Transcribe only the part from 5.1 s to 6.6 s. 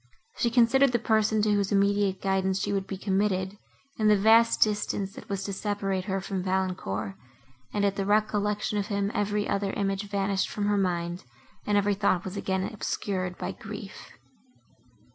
that was to separate her from